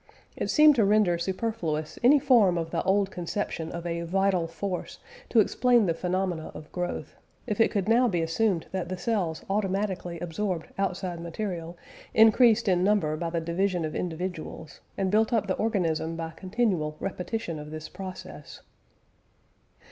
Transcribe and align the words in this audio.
It 0.35 0.49
seemed 0.49 0.73
to 0.77 0.83
render 0.83 1.19
superfluous 1.19 1.99
any 2.01 2.17
form 2.17 2.57
of 2.57 2.71
the 2.71 2.81
old 2.81 3.11
conception 3.11 3.71
of 3.71 3.85
a 3.85 4.01
"vital 4.01 4.47
force" 4.47 4.97
to 5.29 5.39
explain 5.39 5.85
the 5.85 5.93
phenomena 5.93 6.49
of 6.55 6.71
growth, 6.71 7.13
if 7.45 7.61
it 7.61 7.69
could 7.69 7.87
now 7.87 8.07
be 8.07 8.23
assumed 8.23 8.65
that 8.71 8.89
the 8.89 8.97
cells 8.97 9.45
automatically 9.47 10.19
absorbed 10.19 10.69
outside 10.79 11.21
material, 11.21 11.77
increased 12.15 12.67
in 12.67 12.83
number 12.83 13.15
by 13.15 13.29
the 13.29 13.39
division 13.41 13.85
of 13.85 13.93
individuals, 13.95 14.79
and 14.97 15.11
built 15.11 15.31
up 15.31 15.45
the 15.45 15.53
organism 15.57 16.15
by 16.15 16.31
continual 16.31 16.97
repetition 16.99 17.59
of 17.59 17.69
this 17.69 17.87
process. 17.87 18.61